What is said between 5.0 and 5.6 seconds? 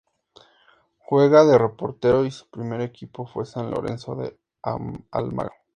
Almagro.